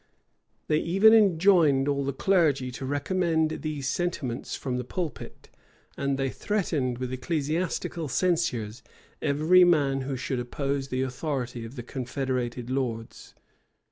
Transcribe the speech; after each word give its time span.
They 0.67 0.79
even 0.79 1.13
enjoined 1.13 1.87
all 1.87 2.03
the 2.03 2.11
clergy 2.11 2.71
to 2.71 2.87
recommend 2.87 3.61
these 3.61 3.87
sentiments 3.87 4.55
from 4.55 4.77
the 4.77 4.83
pulpit; 4.83 5.49
and 5.95 6.17
they 6.17 6.31
threatened 6.31 6.97
with 6.97 7.13
ecclesiastical 7.13 8.07
censures 8.07 8.81
every 9.21 9.63
man 9.63 10.01
who 10.01 10.17
should 10.17 10.39
oppose 10.39 10.87
the 10.87 11.03
authority 11.03 11.65
of 11.65 11.75
the 11.75 11.83
confederated 11.83 12.71
lords. 12.71 13.35